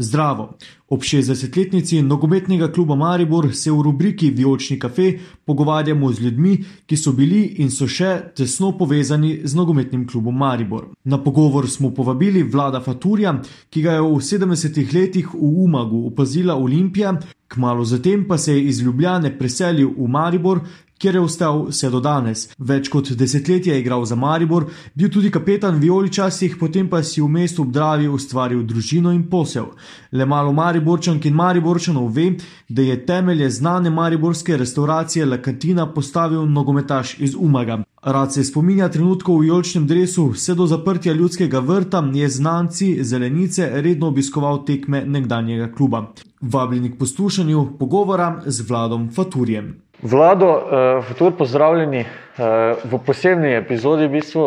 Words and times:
Zdravo! 0.00 0.56
Ob 0.88 1.02
60-letnici 1.02 2.02
nogometnega 2.02 2.72
kluba 2.72 2.94
Maribor 2.94 3.54
se 3.54 3.70
v 3.70 3.82
rubriki 3.82 4.30
Viočni 4.30 4.78
kafe 4.78 5.18
pogovarjamo 5.44 6.12
z 6.12 6.20
ljudmi, 6.20 6.54
ki 6.86 6.96
so 6.96 7.12
bili 7.12 7.42
in 7.60 7.68
so 7.70 7.84
še 7.84 8.32
tesno 8.36 8.72
povezani 8.78 9.42
z 9.44 9.54
nogometnim 9.54 10.06
klubom 10.08 10.38
Maribor. 10.40 10.86
Na 11.04 11.18
pogovor 11.20 11.68
smo 11.68 11.90
povabili 11.94 12.42
Vlada 12.42 12.80
Faturja, 12.80 13.34
ki 13.68 13.82
ga 13.82 13.98
je 13.98 14.06
v 14.06 14.24
70-ih 14.24 14.94
letih 14.94 15.34
v 15.34 15.52
Umagu 15.66 16.06
opazila 16.08 16.56
Olimpija, 16.56 17.12
kmalo 17.52 17.84
zatem 17.84 18.24
pa 18.24 18.38
se 18.38 18.56
je 18.56 18.64
iz 18.72 18.80
Ljubljane 18.80 19.36
preselil 19.38 19.92
v 19.98 20.08
Maribor, 20.08 20.64
kjer 21.00 21.14
je 21.14 21.20
ostal 21.20 21.62
vse 21.68 21.90
do 21.90 22.00
danes. 22.04 22.46
Več 22.58 22.90
kot 22.92 23.10
desetletje 23.16 23.72
je 23.72 23.80
igral 23.80 24.04
za 24.04 24.16
Maribor, 24.16 24.66
bil 24.94 25.08
tudi 25.08 25.30
kapetan 25.32 25.80
Violičasih, 25.80 26.58
potem 26.60 26.88
pa 26.92 27.02
si 27.02 27.22
v 27.22 27.28
mestu 27.28 27.64
obdravi 27.64 28.08
ustvaril 28.08 28.62
družino 28.68 29.12
in 29.16 29.24
posel. 29.30 29.70
Le 30.12 30.26
malo 30.26 30.52
Mariborčank 30.52 31.24
in 31.24 31.34
Mariborčanov 31.34 32.10
ve, 32.12 32.34
da 32.68 32.82
je 32.82 32.98
temelje 33.06 33.50
znane 33.50 33.90
mariborske 33.90 34.56
restauracije 34.56 35.26
La 35.26 35.40
Cantina 35.44 35.88
postavil 35.94 36.44
nogometaš 36.46 37.16
iz 37.18 37.34
Umaga. 37.34 37.80
Rad 38.02 38.32
se 38.32 38.44
spominja 38.44 38.88
trenutkov 38.88 39.40
v 39.40 39.50
jolčnem 39.50 39.86
dresu, 39.86 40.30
vse 40.32 40.54
do 40.54 40.66
zaprtja 40.66 41.12
ljudskega 41.12 41.58
vrta 41.58 42.00
je 42.14 42.28
znanci 42.28 43.04
zelenice 43.04 43.68
redno 43.74 44.08
obiskoval 44.08 44.64
tekme 44.64 45.04
nekdanjega 45.06 45.72
kluba. 45.72 46.06
Vabljeni 46.40 46.92
k 46.92 46.98
poslušanju 46.98 47.66
pogovora 47.78 48.42
z 48.46 48.68
Vladom 48.68 49.10
Faturjem. 49.12 49.89
Vlado, 50.02 50.48
uh, 50.48 51.16
tudi 51.18 51.36
pozdravljeni 51.36 52.00
uh, 52.00 52.44
v 52.84 52.98
posebni 53.06 53.52
epizodi. 53.52 54.06
V 54.08 54.14
bistvu, 54.16 54.44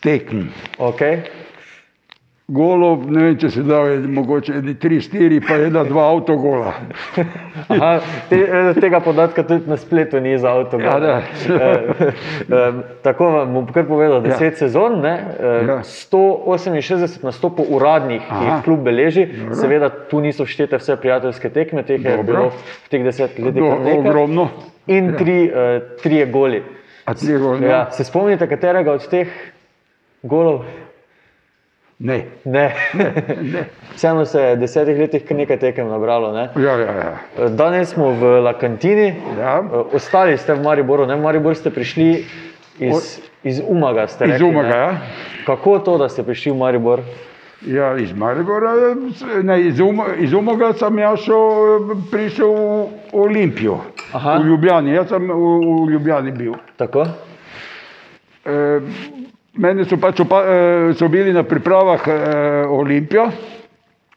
tekem. 0.00 0.52
Okay. 0.78 1.22
Golo, 2.50 2.96
ne 3.06 3.22
vem, 3.22 3.34
če 3.38 3.48
se 3.54 3.62
da, 3.62 3.78
je 3.86 3.98
mogoče 4.10 4.56
edi 4.58 4.72
tri, 4.82 4.96
štiri, 5.04 5.36
pa 5.44 5.54
ena, 5.68 5.84
dva 5.86 6.08
avtogola. 6.10 6.72
Aha, 7.76 7.90
te, 8.26 8.40
eh, 8.42 8.70
tega 8.82 8.98
podatka 9.04 9.44
tudi 9.46 9.70
na 9.70 9.78
spletu 9.78 10.18
ni 10.22 10.32
za 10.38 10.56
avtogola. 10.58 11.12
Ja, 11.46 11.68
e, 12.50 12.64
tako 13.06 13.28
vam 13.36 13.54
bom 13.54 13.70
kar 13.70 13.86
povedal, 13.86 14.18
deset 14.26 14.56
ja. 14.56 14.64
sezon, 14.64 14.98
ne? 15.04 15.14
Ja. 15.68 15.78
168 15.86 17.22
nastopov 17.28 17.70
uradnih, 17.70 18.26
ki 18.26 18.42
jih 18.48 18.66
klub 18.66 18.82
beleži. 18.88 19.28
Dobro. 19.30 19.60
Seveda 19.62 19.92
tu 20.10 20.24
niso 20.24 20.48
štete 20.48 20.82
vse 20.82 20.98
prijateljske 20.98 21.54
tekme, 21.54 21.86
teh 21.86 22.02
je 22.02 22.18
bilo 22.26 22.50
v 22.50 22.90
teh 22.90 23.06
deset 23.06 23.38
letih. 23.38 23.62
Ogromno. 23.94 24.50
In 24.90 25.14
tri, 25.14 25.44
ja. 25.46 25.70
uh, 25.78 25.96
tri 26.02 26.24
goli. 26.26 26.64
A 27.06 27.14
tri 27.14 27.38
goli. 27.38 27.70
Ja. 27.70 27.84
Se 27.94 28.04
spomnite, 28.04 28.50
katerega 28.50 28.98
od 28.98 29.06
teh 29.06 29.30
golov? 30.26 30.64
Ne. 32.00 32.24
ne. 32.44 32.74
ne. 33.42 33.64
Vseeno 33.96 34.24
se 34.24 34.40
je 34.40 34.54
v 34.54 34.60
desetih 34.60 34.98
letih 34.98 35.24
kar 35.28 35.36
nekaj 35.36 35.58
tekem 35.60 35.88
nabralo. 35.88 36.32
Ne? 36.32 36.48
Ja, 36.56 36.76
ja, 36.80 36.92
ja. 36.96 37.48
Danes 37.48 37.92
smo 37.92 38.14
v 38.16 38.38
La 38.40 38.54
Cantini, 38.56 39.12
ja. 39.38 39.60
ostali 39.92 40.38
ste 40.40 40.56
v 40.56 40.64
Mariboru, 40.64 41.06
ne 41.06 41.18
v 41.18 41.20
Maribor 41.20 41.56
ste 41.56 41.68
prišli 41.70 42.24
iz, 42.80 43.18
iz 43.44 43.60
Umaga. 43.60 44.08
Rekli, 44.08 44.34
iz 44.34 44.42
Umaga, 44.42 44.76
ja. 44.76 44.90
Kako 45.44 45.78
to, 45.84 45.98
da 46.00 46.08
ste 46.08 46.24
prišli 46.24 46.56
v 46.56 46.56
Maribor? 46.56 47.04
Ja, 47.68 47.92
iz 48.00 48.12
Maribora, 48.16 48.72
ne, 49.42 49.60
iz, 49.60 49.80
um, 49.80 50.00
iz 50.16 50.32
Umaga 50.32 50.72
sem 50.72 50.98
jaz 50.98 51.20
šel, 51.20 51.92
prišel 52.08 52.54
v 52.56 52.86
Olimpijo, 53.12 53.76
Aha. 54.16 54.38
v 54.40 54.48
Ljubljani. 54.48 54.96
Jaz 54.96 55.12
sem 55.12 55.28
v, 55.28 55.36
v 55.84 55.90
Ljubljani 55.92 56.32
bil. 56.32 56.56
Tako? 56.80 57.04
E, 58.48 58.80
Meni 59.58 59.84
so 59.84 59.96
pač 59.98 60.20
opa, 60.22 60.42
eh, 60.46 60.92
so 60.94 61.08
bili 61.08 61.32
na 61.32 61.42
pripravah 61.42 62.06
eh, 62.06 62.66
Olimpija, 62.70 63.30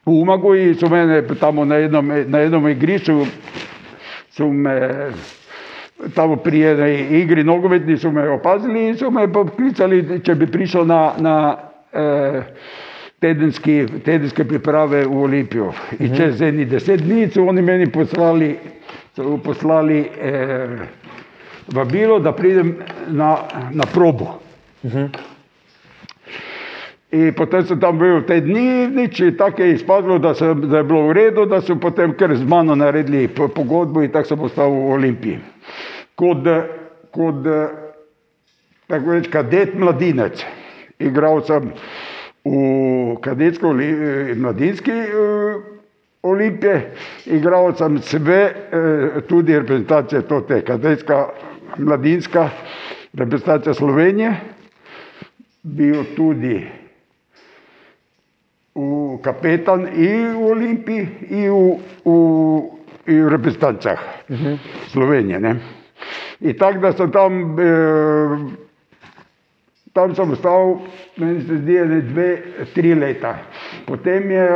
v 0.05 0.11
Umagu 0.11 0.53
in 0.53 0.75
so 0.75 0.89
mene 0.89 1.23
tam 1.39 1.67
na 1.67 1.79
enom, 1.79 2.11
na 2.27 2.43
enom 2.43 2.67
igrišču, 2.69 3.25
so 4.29 4.49
me 4.51 4.75
tam 6.15 6.37
pri 6.43 6.61
eni 6.63 7.21
igri 7.21 7.43
nogometni 7.43 7.97
so 7.97 8.11
me 8.11 8.27
opazili 8.29 8.87
in 8.87 8.97
so 8.97 9.11
me 9.11 9.27
poklicali, 9.31 10.21
če 10.23 10.35
bi 10.35 10.47
prišel 10.51 10.85
na, 10.85 11.01
na 11.17 11.35
eh, 11.93 12.43
tedenski, 13.19 13.85
tedenske 14.03 14.43
priprave 14.43 15.05
v 15.05 15.23
Olimpijo. 15.23 15.71
In 15.99 16.11
mhm. 16.11 16.15
čez 16.17 16.41
eni 16.41 16.65
deset 16.65 17.01
dni 17.01 17.29
so 17.31 17.47
oni 17.47 17.61
meni 17.61 17.89
poslali, 17.91 18.57
so 19.15 19.37
poslali 19.43 20.03
eh, 20.03 20.77
vabilo, 21.73 22.19
da 22.19 22.35
pridem 22.35 22.75
na, 23.07 23.37
na 23.71 23.87
probo. 23.93 24.39
-huh. 24.83 25.09
In 27.13 27.33
potem 27.33 27.61
sem 27.65 27.79
tam 27.79 27.99
bil 28.01 28.23
te 28.25 28.39
dni, 28.41 28.87
nič 28.89 29.21
tako 29.37 29.61
je 29.61 29.73
izpadlo, 29.73 30.17
da, 30.17 30.33
sem, 30.33 30.61
da 30.65 30.77
je 30.77 30.83
bilo 30.83 31.07
v 31.07 31.13
redu, 31.13 31.45
da 31.45 31.61
so 31.61 31.75
potem 31.77 32.15
kar 32.17 32.33
z 32.35 32.41
mano 32.41 32.75
naredili 32.75 33.27
pogodbo 33.27 34.01
in 34.01 34.09
tako 34.09 34.27
sem 34.27 34.39
postal 34.39 34.71
v 34.73 34.93
Olimpiji. 34.97 35.37
Kot, 36.15 36.41
kot 37.13 37.45
tako 38.89 39.11
reč, 39.11 39.29
kadet 39.29 39.75
mladinec. 39.77 40.41
Igral 40.97 41.43
sem 41.45 41.69
v 42.45 43.15
kadetsko 43.21 43.75
mladinski 44.35 44.91
uh, 44.91 45.61
olimpije, 46.25 46.95
igral 47.29 47.75
sem 47.77 48.01
sve, 48.01 48.41
uh, 48.49 49.21
tudi 49.29 49.53
reprezentacije, 49.53 50.25
to 50.25 50.41
je 50.49 50.61
kadetska 50.65 51.29
mladinska 51.77 52.49
reprezentacija 53.13 53.73
Slovenije 53.73 54.52
bil 55.63 56.05
tudi 56.15 56.67
v 58.73 59.17
kapetan 59.21 59.87
in 59.95 60.33
v 60.33 60.43
Olimpiji 60.43 61.03
in 61.29 61.51
v, 61.53 61.79
v, 62.03 62.11
v 63.05 63.29
reprezentancah 63.29 63.99
uh 64.27 64.35
mhm. 64.35 64.45
-huh. 64.45 64.57
Slovenije. 64.91 65.39
Ne? 65.39 65.59
In 66.41 66.57
tako 66.57 66.79
da 66.79 66.91
sem 66.91 67.11
tam, 67.11 67.59
eh, 67.59 68.37
tam 69.93 70.15
sem 70.15 70.31
ostal, 70.31 70.81
meni 71.17 71.41
se 71.41 71.57
zdi, 71.57 71.73
ne 71.73 72.01
dve, 72.01 72.37
tri 72.73 72.95
leta. 72.95 73.37
Potem 73.85 74.31
je 74.31 74.47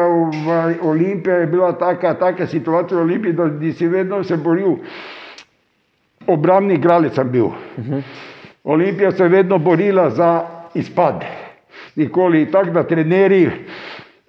v 0.45 0.75
Olimpiji 0.81 1.45
bila 1.45 1.71
taka, 1.73 2.13
taka 2.13 2.47
situacija 2.47 2.97
v 2.97 3.01
Olimpiji, 3.01 3.33
da 3.33 3.73
si 3.73 3.87
vedno 3.87 4.23
se 4.23 4.37
boril. 4.37 4.77
Obramni 6.27 6.73
igralec 6.73 7.13
sem 7.13 7.31
bil. 7.31 7.45
Uh 7.45 7.53
mhm. 7.77 7.93
-huh. 7.93 8.03
Olimpija 8.63 9.11
se 9.11 9.23
je 9.23 9.29
vedno 9.29 9.57
borila 9.57 10.09
za 10.09 10.56
izpade. 10.79 11.27
Nikoli 11.95 12.45
tako, 12.51 12.71
da 12.71 12.83
trenerji, 12.83 13.49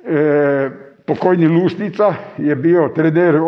eh, 0.05 0.71
pokojni 1.07 1.49
Lusnica 1.49 2.15
je 2.39 2.57
bil 2.57 2.89
trener 2.95 3.35
eh, 3.35 3.41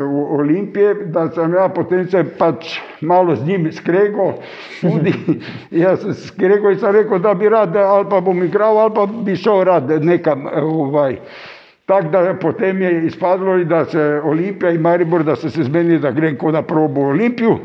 v 0.00 0.26
Olimpiji, 0.38 0.94
da 1.06 1.28
sem 1.30 1.54
ja 1.54 1.68
potem 1.68 2.06
se 2.10 2.24
pač 2.38 2.78
malo 3.00 3.36
z 3.36 3.46
njim 3.46 3.72
skregal, 3.72 4.34
tudi 4.80 5.14
jaz 5.82 6.02
sem 6.02 6.14
skregal 6.14 6.74
in 6.74 6.78
sem 6.78 6.94
rekel, 6.94 7.18
da 7.18 7.34
bi 7.34 7.48
rad, 7.48 7.76
ali 7.76 8.06
pa 8.10 8.20
bom 8.20 8.42
igral, 8.42 8.78
ali 8.78 8.94
pa 8.94 9.06
bi 9.06 9.36
šel 9.36 9.64
rad 9.64 9.90
nekam 10.02 10.46
eh, 10.46 10.60
v 10.60 10.90
vaj. 10.92 11.18
Tako 11.86 12.08
da 12.08 12.34
potem 12.40 12.82
je 12.82 13.06
izpadlo, 13.06 13.58
da 13.64 13.84
se 13.84 14.20
Olimpija 14.24 14.70
in 14.72 14.80
Maribor, 14.80 15.24
da 15.24 15.36
so 15.36 15.50
se 15.50 15.64
zmenili, 15.64 15.98
da 15.98 16.10
grem 16.10 16.38
kot 16.38 16.54
na 16.54 16.62
probo 16.62 17.00
v 17.00 17.10
Olimpijo, 17.12 17.58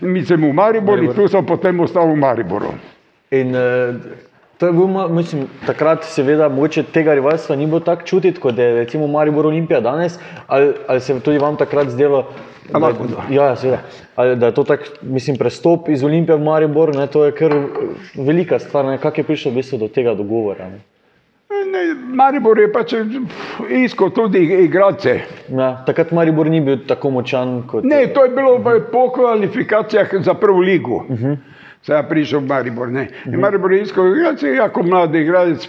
mi 0.00 0.24
smo 0.24 0.48
v 0.48 0.52
Mariboru 0.52 1.04
in 1.04 1.12
tu 1.14 1.28
sem 1.28 1.46
potem 1.46 1.80
ostal 1.80 2.08
v 2.08 2.16
Mariboru. 2.16 2.72
In 3.30 3.54
uh, 3.54 3.94
to 4.58 4.66
je 4.66 4.72
bil, 4.72 5.08
mislim, 5.08 5.46
takrat, 5.66 6.04
seveda, 6.04 6.48
mogoče 6.48 6.82
tega 6.82 7.14
rivalstva 7.14 7.56
ni 7.56 7.66
bilo 7.66 7.80
tako 7.80 8.02
čutiti, 8.06 8.40
kot 8.40 8.58
je 8.58 8.72
recimo 8.74 9.06
Maribor 9.06 9.46
Olimpija 9.46 9.80
danes, 9.80 10.18
ali, 10.46 10.72
ali 10.88 11.00
se 11.00 11.12
je 11.14 11.20
tudi 11.20 11.38
vam 11.38 11.56
takrat 11.56 11.88
zdelo, 11.88 12.26
da, 12.72 12.90
ja, 13.30 13.56
seveda, 13.56 13.78
ali, 14.16 14.36
da 14.36 14.46
je 14.46 14.54
to 14.54 14.64
tak, 14.64 14.88
mislim, 15.02 15.36
prestop 15.38 15.88
iz 15.88 16.04
Olimpije 16.04 16.36
v 16.36 16.44
Maribor, 16.44 16.94
ne, 16.96 17.06
to 17.06 17.24
je 17.24 17.32
kar 17.32 17.54
velika 18.14 18.58
stvar, 18.58 18.98
kako 18.98 19.20
je 19.20 19.24
prišlo 19.24 19.52
v 19.52 19.54
bistvu 19.54 19.78
do 19.78 19.88
tega 19.88 20.14
dogovora. 20.14 20.68
Ne. 20.68 20.80
ne, 21.70 21.94
Maribor 22.14 22.58
je 22.58 22.72
pač 22.72 22.94
iskal 23.84 24.10
tudi 24.10 24.42
igralce. 24.64 25.20
Ja, 25.48 25.70
takrat 25.86 26.12
Maribor 26.12 26.50
ni 26.50 26.60
bil 26.60 26.82
tako 26.88 27.10
močan 27.10 27.62
kot 27.66 27.84
Ne, 27.84 28.06
to 28.12 28.24
je 28.24 28.34
bilo 28.34 28.58
v- 28.58 28.82
po 28.92 29.08
kvalifikacijah 29.12 30.08
za 30.20 30.34
prvo 30.34 30.60
ligo. 30.60 31.04
Uh 31.08 31.18
-huh. 31.18 31.36
Se 31.82 31.92
je 31.94 32.02
prišel 32.08 32.40
v 32.40 32.46
Maribor. 32.46 32.88
Ne. 32.88 33.02
Uh 33.02 33.32
-huh. 33.32 33.38
Maribor 33.40 33.72
je 33.72 33.82
iskal 33.82 34.16
igralce, 34.16 34.48
jako 34.54 34.82
mladi 34.82 35.18
igralec. 35.18 35.68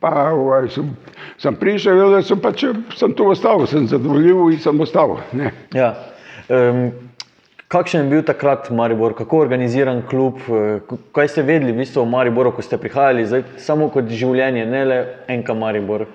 Pa, 0.00 0.30
ovaj, 0.32 0.68
sem, 0.68 0.96
sem 1.38 1.56
prišel, 1.56 2.10
da 2.10 2.22
sem 2.22 2.40
pač 2.40 2.64
sem 2.96 3.12
tu 3.12 3.24
ostal, 3.30 3.66
sem 3.66 3.86
zadovoljiv 3.86 4.36
in 4.52 4.58
sem 4.58 4.80
ostal. 4.80 5.16
Ne. 5.32 5.52
Ja. 5.72 5.94
Um, 6.48 6.90
kakšen 7.68 8.04
je 8.04 8.10
bil 8.10 8.22
takrat 8.22 8.70
Maribor, 8.70 9.14
kako 9.14 9.38
organiziran 9.38 10.02
klub, 10.10 10.38
k- 10.88 10.96
kaj 11.12 11.28
ste 11.28 11.42
vedeli 11.42 11.72
v 11.72 11.76
bistvu 11.76 12.02
o 12.02 12.04
Mariboru, 12.04 12.52
ko 12.52 12.62
ste 12.62 12.76
prihajali, 12.76 13.26
zdaj, 13.26 13.42
samo 13.56 13.88
kot 13.88 14.04
življenje, 14.04 14.66
ne 14.66 14.84
le 14.84 15.06
enka 15.28 15.54
Maribor. 15.54 16.06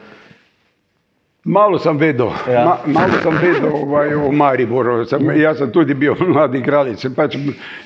Malo 1.44 1.80
sem 1.80 1.97
vedel, 1.97 2.27
Ja. 2.51 2.65
ma, 2.65 2.77
malo 2.86 3.13
sem 3.24 3.38
vedel 3.41 3.71
ovaj, 3.74 4.13
o 4.13 4.31
Mariboru. 4.31 5.06
Sem, 5.06 5.31
jaz 5.31 5.57
sem 5.57 5.71
tudi 5.71 5.94
bil 5.94 6.15
mladi 6.27 6.57
igralec. 6.57 7.06
Pač, 7.15 7.38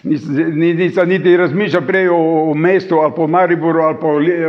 nisem, 0.03 0.35
ni- 0.55 0.73
nisem 0.73 1.09
niti 1.09 1.37
razmišljal 1.37 1.81
prej 1.81 2.09
o, 2.09 2.17
o 2.49 2.53
mestu 2.53 2.95
ali 2.95 3.13
po 3.15 3.27
Mariboru 3.27 3.81
ali 3.81 3.97
po 4.01 4.07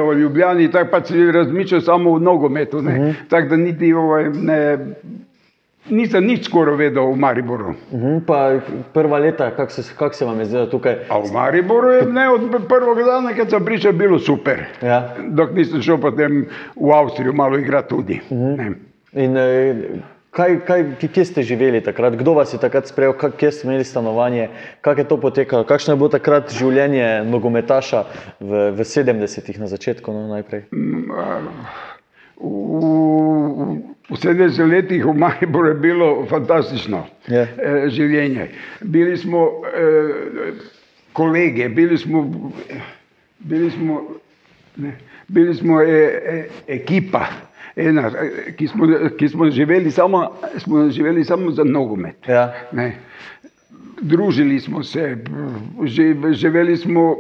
o 0.08 0.12
Ljubljani, 0.12 0.70
tako 0.70 0.90
pač 0.90 1.10
razmišljal 1.32 1.80
samo 1.80 2.10
o 2.10 2.18
nogometu. 2.18 2.78
Uh 2.78 2.84
-huh. 2.84 3.14
Tako 3.28 3.48
da 3.48 3.56
niti 3.56 3.92
ovaj, 3.92 4.24
ne, 4.32 4.78
nisem 5.90 6.24
nič 6.24 6.44
skoraj 6.44 6.76
vedel 6.76 7.04
o 7.04 7.16
Mariboru. 7.16 7.74
Mhm, 7.92 8.18
pa 8.26 8.56
prva 8.92 9.18
leta, 9.18 9.50
kako 9.50 9.72
se, 9.72 9.94
kak 9.98 10.14
se 10.14 10.24
vam 10.24 10.38
je 10.38 10.44
zdelo 10.44 10.66
tukaj? 10.66 10.94
A 11.08 11.18
v 11.18 11.32
Mariboru 11.32 11.88
je 11.88 12.02
ne, 12.06 12.28
od 12.28 12.40
prvega 12.68 13.04
dana, 13.04 13.34
kad 13.36 13.50
sem 13.50 13.64
prišel, 13.64 13.92
bilo 13.92 14.18
super. 14.18 14.64
Ja. 14.82 15.14
Dok 15.28 15.52
nisem 15.52 15.82
šel 15.82 15.98
potem 15.98 16.46
v 16.76 16.92
Avstrijo 16.92 17.32
malo 17.32 17.58
igrati 17.58 17.88
tudi. 17.88 18.20
Uh 18.30 18.38
-huh. 18.38 18.74
In 19.14 19.37
eh, 19.37 19.76
kaj, 20.31 20.56
kaj, 20.66 20.81
kje 20.99 21.25
ste 21.25 21.43
živeli 21.43 21.81
takrat, 21.81 22.16
kdo 22.16 22.34
vas 22.34 22.52
je 22.52 22.58
takrat 22.58 22.87
sprejel, 22.87 23.12
kak- 23.14 23.37
kje 23.37 23.52
ste 23.52 23.69
imeli 23.69 23.84
stanovanje, 23.84 24.49
kako 24.81 25.00
je 25.00 25.08
to 25.08 25.20
potekalo, 25.20 25.64
kakšno 25.64 25.93
je 25.93 25.96
bilo 25.96 26.08
takrat 26.08 26.50
življenje 26.50 27.22
nogometaša 27.25 28.05
v, 28.40 28.72
v 28.72 28.81
70-ih 28.82 29.61
na 29.61 29.66
začetku 29.66 30.11
no, 30.11 30.26
najprej? 30.28 30.66
V, 32.34 33.78
v 34.05 34.16
70 34.16 34.66
letih 34.66 35.05
v 35.05 35.14
Mariboru 35.14 35.69
je 35.69 35.75
bilo 35.76 36.08
fantastično 36.26 37.05
Ja. 37.28 37.46
eh, 37.46 37.87
življenje. 37.88 38.49
Bili 38.82 39.16
smo 39.16 39.46
eh, 39.64 40.58
kolege, 41.12 41.69
bili 41.69 41.99
smo, 41.99 42.25
bili 43.38 43.70
smo, 43.70 44.02
ne, 44.76 44.96
bili 45.28 45.55
smo 45.55 45.81
e, 45.81 45.87
e, 45.87 46.34
ekipa, 46.69 47.22
ena, 47.76 48.09
eh, 48.09 48.53
ki, 48.56 48.69
smo, 48.69 48.87
ki 49.19 49.29
smo, 49.29 49.50
živeli 49.50 49.91
samo, 49.91 50.31
smo 50.59 50.88
živeli 50.91 51.25
samo 51.25 51.50
za 51.50 51.65
nogomet. 51.65 52.29
Ja. 52.29 52.55
Ne. 52.73 52.97
Družili 54.00 54.61
smo 54.61 54.82
se, 54.82 55.17
živ- 55.81 56.32
živeli 56.32 56.76
smo 56.76 57.17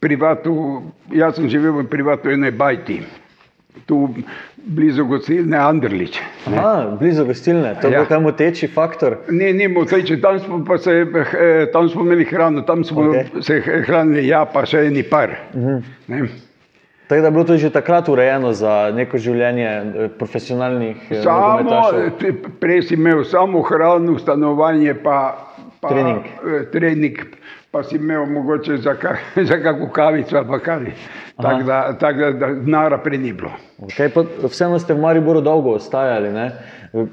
privatu, 0.00 0.82
jaz 1.12 1.34
sem 1.36 1.48
živel 1.48 1.72
v 1.72 1.88
privatu 1.88 2.30
ene 2.30 2.50
bajti, 2.50 3.02
tu 3.86 4.08
blizu 4.56 5.04
gostilne 5.04 5.56
Andrlič. 5.56 6.18
Aha, 6.46 6.96
blizu 7.00 7.24
gostilne, 7.24 7.74
to 7.80 7.86
je 7.88 7.92
Ja. 7.92 7.98
bil 8.00 8.06
kaj 8.08 8.20
moteči 8.20 8.68
faktor. 8.68 9.16
Ne, 9.30 9.52
ni 9.52 9.68
moteče, 9.68 10.20
tam 10.20 10.38
smo, 10.38 10.78
se, 10.78 11.06
eh, 11.34 11.66
tam 11.72 11.88
smo 11.88 12.02
imeli 12.02 12.24
hrano, 12.24 12.62
tam 12.62 12.84
smo 12.84 13.02
okay. 13.02 13.42
se 13.42 13.60
hranili, 13.60 14.26
ja, 14.26 14.44
pa 14.44 14.66
še 14.66 14.86
eni 14.86 15.02
par. 15.02 15.30
Uh 15.54 15.60
-huh. 15.62 15.82
ne. 16.08 16.28
Tako 17.10 17.20
da 17.20 17.26
je 17.26 17.30
bilo 17.30 17.44
to 17.44 17.56
že 17.56 17.70
takrat 17.70 18.08
urejeno 18.08 18.52
za 18.52 18.92
neko 18.94 19.18
življenje 19.18 19.66
eh, 19.66 20.08
profesionalnih 20.18 20.96
eh, 21.10 21.22
nogometašev. 21.24 22.10
t- 22.20 22.50
prej 22.60 22.82
si 22.82 22.94
imel 22.94 23.24
samo 23.24 23.62
hrano, 23.62 24.14
stanovanje, 24.18 24.94
pa, 24.94 25.16
pa 25.80 25.88
Trening. 25.88 26.22
eh, 26.22 26.70
trening, 26.70 27.18
pa 27.70 27.82
si 27.82 27.96
imel 27.96 28.26
mogoče 28.26 28.76
za, 28.76 28.94
ka, 28.94 29.16
za 29.42 29.58
kakšno 29.58 29.90
kavico 29.90 30.36
ali 30.36 30.60
kaj. 30.60 30.86
Tako 31.36 31.62
da, 31.62 31.96
tak 31.98 32.18
da, 32.18 32.30
da 32.30 32.46
denara 32.54 32.98
prej 32.98 33.18
ni 33.18 33.32
bilo. 33.32 33.50
Okay, 33.80 34.10
vseeno 34.44 34.78
ste 34.78 34.94
v 34.94 35.00
Mariboru 35.00 35.40
dolgo 35.40 35.70
ostajali. 35.70 36.30
Ne? 36.30 36.52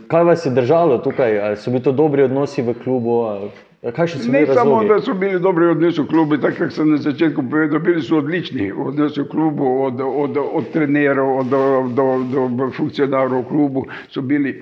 Kaj 0.08 0.24
vas 0.24 0.46
je 0.46 0.52
držalo 0.52 0.98
tukaj? 0.98 1.40
Ali 1.42 1.58
so 1.58 1.72
bili 1.72 1.84
to 1.84 1.92
dobri 1.92 2.24
odnosi 2.24 2.62
v 2.62 2.78
klubu? 2.84 3.22
ali- 3.24 3.50
Kakšni 3.82 4.22
so 4.22 4.32
Ne 4.32 4.42
bili 4.42 4.56
samo, 4.56 4.72
razlogi? 4.72 4.88
da 4.88 5.02
so 5.02 5.14
bili 5.14 5.40
dobri 5.40 5.66
odnosi 5.66 6.02
v 6.02 6.08
klubu, 6.08 6.38
tako 6.38 6.58
kot 6.58 6.74
sem 6.74 6.90
na 6.90 6.98
začetku 6.98 7.44
povedal, 7.50 7.80
bili 7.80 8.02
so 8.02 8.18
odlični 8.18 8.72
odnosi 8.72 9.22
v 9.22 9.28
klubu, 9.30 9.68
od, 9.84 10.02
od, 10.02 10.38
od 10.38 10.72
trenerov 10.74 11.44
do, 11.50 11.60
do, 11.94 12.06
do, 12.32 12.48
do 12.50 12.72
funkcionarjev 12.74 13.44
v 13.44 13.48
klubu 13.48 13.86
so 14.10 14.22
bili 14.22 14.56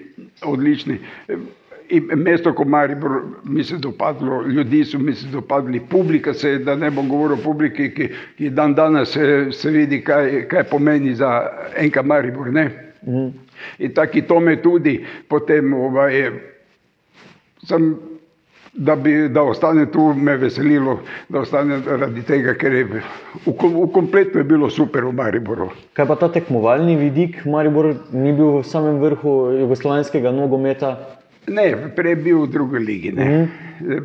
odlični. 0.43 0.99
In 1.89 2.09
mesto 2.15 2.53
Komaribor 2.53 3.21
mi 3.43 3.63
se 3.63 3.77
dopadlo, 3.77 4.41
ljudi 4.41 4.83
so 4.85 4.99
mi 4.99 5.13
se 5.13 5.27
dopadli, 5.31 5.79
publika 5.79 6.33
se 6.33 6.49
je, 6.49 6.59
da 6.59 6.75
ne 6.75 6.91
bom 6.91 7.09
govoril 7.09 7.37
o 7.37 7.43
publiki, 7.43 7.91
ki, 7.93 8.09
ki 8.37 8.49
dan 8.49 8.73
danes 8.73 9.13
se, 9.13 9.47
se 9.51 9.69
vidi, 9.69 10.01
kaj, 10.03 10.47
kaj 10.47 10.63
pomeni 10.63 11.15
za 11.15 11.47
enka 11.77 12.01
Maribor. 12.01 12.51
Ne? 12.51 12.65
Mm. 13.07 13.31
In 13.79 13.93
taki 13.93 14.21
to 14.21 14.39
me 14.39 14.57
tudi 14.61 15.05
potem 15.29 15.73
ovaj, 15.73 16.31
sem 17.63 17.95
da, 18.75 18.95
bi, 18.95 19.29
da 19.29 19.43
ostane 19.43 19.85
tu, 19.91 20.13
me 20.13 20.37
veselilo, 20.37 20.99
da 21.29 21.39
ostane 21.39 21.79
zaradi 21.79 22.23
tega, 22.27 22.53
ker 22.59 22.73
je 22.73 22.83
v, 22.83 23.01
v 23.45 23.87
kompletu 23.93 24.37
je 24.37 24.43
bilo 24.43 24.69
super 24.69 25.05
v 25.05 25.13
Mariboru. 25.15 25.69
Kaj 25.95 26.07
pa 26.07 26.17
ta 26.19 26.29
tekmovalni 26.31 26.97
vidik? 26.99 27.45
Maribor 27.45 27.93
ni 28.11 28.33
bil 28.35 28.59
v 28.59 28.63
samem 28.67 28.99
vrhu 29.03 29.35
jugoslovanskega 29.61 30.33
nogometa. 30.35 30.95
Ne, 31.47 31.69
prej 31.95 32.15
je 32.15 32.21
bil 32.25 32.41
v 32.43 32.51
drugi 32.51 32.79
ligi. 32.81 33.11
Ne. 33.15 33.47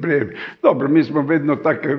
Prej, 0.03 0.37
dobro, 0.63 0.89
mi 0.89 1.05
smo 1.05 1.23
vedno 1.23 1.57
tako, 1.57 1.97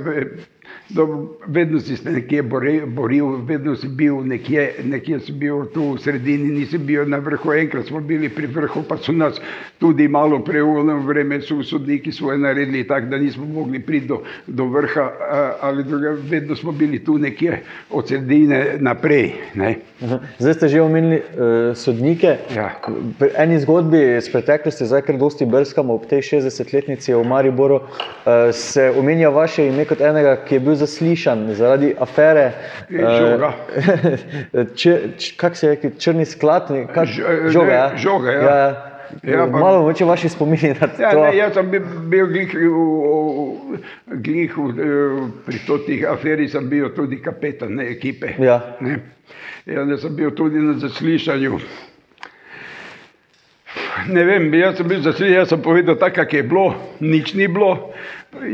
dobro, 0.93 1.17
vedno 1.47 1.79
si 1.79 1.97
se 1.97 2.11
nekje 2.11 2.43
bori- 2.43 2.85
boril, 2.85 3.25
vedno 3.45 3.75
si 3.75 3.87
bil 3.87 4.15
nekje, 4.23 4.73
nekje 4.83 5.19
si 5.19 5.31
bil 5.31 5.65
tu 5.65 5.93
v 5.93 5.99
sredini, 5.99 6.51
nisi 6.51 6.77
bil 6.77 7.09
na 7.09 7.17
vrhu. 7.17 7.53
Enkrat 7.53 7.85
smo 7.85 7.99
bili 7.99 8.29
pri 8.29 8.47
vrhu, 8.47 8.83
pa 8.83 8.97
so 8.97 9.11
nas 9.11 9.41
tudi 9.79 10.07
malo 10.07 10.39
preuvno 10.39 10.97
vreme, 10.99 11.41
so 11.41 11.63
sodniki 11.63 12.11
svoje 12.11 12.37
naredili 12.37 12.87
tako, 12.87 13.07
da 13.07 13.17
nismo 13.17 13.45
mogli 13.45 13.79
priti 13.79 14.07
do, 14.07 14.19
do 14.47 14.65
vrha, 14.65 15.01
a- 15.01 15.53
ali 15.61 15.83
druga, 15.83 16.15
vedno 16.29 16.55
smo 16.55 16.71
bili 16.71 17.03
tu 17.03 17.17
nekje 17.17 17.61
od 17.89 18.07
sredine 18.07 18.75
naprej. 18.79 19.31
Ne. 19.55 19.75
Zdaj 20.39 20.53
ste 20.53 20.67
že 20.67 20.81
omenili 20.81 21.15
uh, 21.15 21.23
sodnike. 21.75 22.37
Ja. 22.55 22.79
Pri 23.19 23.29
eni 23.37 23.59
zgodbi 23.59 24.17
iz 24.17 24.29
preteklosti, 24.31 24.85
zdaj 24.85 25.01
ker 25.01 25.17
dosti 25.17 25.45
brskamo 25.45 25.93
ob 25.93 26.05
tej 26.05 26.21
60-letnici 26.21 27.13
v 27.13 27.23
Mariboru, 27.23 27.75
uh, 27.75 27.83
se 28.51 28.91
omenja 28.97 29.29
vaše 29.29 29.67
ime 29.67 29.85
kot 29.85 30.01
enega, 30.01 30.35
ki 30.45 30.55
je 30.55 30.59
bil 30.59 30.75
zaslišan 30.81 31.47
zaradi 31.57 31.93
afere. 32.01 32.47
Žoga. 32.91 33.51
če, 34.79 34.95
č, 35.17 35.33
kak 35.39 35.55
se 35.59 35.73
je 35.75 35.91
črni 36.01 36.25
sklad? 36.25 36.71
Kak, 36.93 37.07
eh, 37.07 37.49
žoga, 37.53 37.73
ja. 37.73 37.91
žoga, 37.97 38.31
ja. 38.31 38.47
ja. 38.47 38.87
Ja, 39.27 39.43
pa- 39.43 39.59
Malo 39.59 39.81
moče 39.83 40.05
vaši 40.07 40.29
spomini 40.31 40.69
na 40.79 40.87
Ja, 40.99 41.09
to. 41.11 41.23
ne, 41.25 41.33
jaz 41.35 41.53
sem 41.53 41.67
bil, 41.67 41.83
bil 42.07 42.29
glih, 42.31 42.53
v, 42.55 43.79
glih 44.23 44.53
v, 44.55 44.67
eh, 44.71 45.17
pri 45.45 45.59
totih 45.67 46.05
aferi, 46.07 46.47
sem 46.47 46.69
bil 46.71 46.93
tudi 46.95 47.19
kapetan 47.21 47.75
ne, 47.75 47.89
ekipe. 47.91 48.31
Ja. 48.39 48.61
Ne. 48.79 49.01
Ja, 49.67 49.83
ne, 49.85 49.97
sem 49.99 50.15
bil 50.15 50.31
tudi 50.31 50.63
na 50.63 50.77
zaslišanju. 50.79 51.59
Ne 54.09 54.23
vem, 54.23 54.53
jaz 54.53 54.77
sem 54.77 54.87
bil 54.87 55.01
zaslišan, 55.01 55.33
jaz 55.35 55.49
sem 55.49 55.61
povedal 55.61 55.95
tako, 55.95 56.15
kak 56.15 56.33
je 56.33 56.43
bilo, 56.43 56.73
nič 56.99 57.33
ni 57.33 57.47
bilo. 57.47 57.91